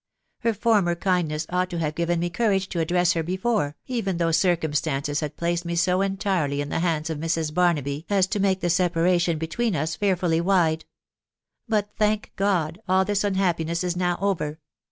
Her 0.39 0.55
former 0.55 0.95
kindness 0.95 1.45
ought 1.51 1.69
to 1.69 1.77
have 1.77 1.93
given 1.93 2.19
me 2.21 2.31
courage 2.31 2.69
to 2.69 2.79
address 2.79 3.13
her 3.13 3.21
before, 3.21 3.75
even 3.85 4.17
though 4.17 4.31
circumstances 4.31 5.19
had 5.19 5.37
placed 5.37 5.63
me 5.63 5.75
so 5.75 6.01
entirely 6.01 6.59
in 6.59 6.69
the 6.69 6.79
hands 6.79 7.11
of 7.11 7.19
Mrs. 7.19 7.53
Barnaby 7.53 8.07
as 8.09 8.25
to 8.25 8.39
make 8.39 8.61
the 8.61 8.69
separation 8.71 9.37
between 9.37 9.75
us. 9.75 9.95
fearfully 9.95 10.41
wide. 10.41 10.85
But, 11.67 11.91
thank 11.99 12.31
God! 12.35 12.79
all 12.89 13.05
this 13.05 13.23
unhappiness 13.23 13.83
is 13.83 13.95
now 13.95 14.17
over. 14.19 14.59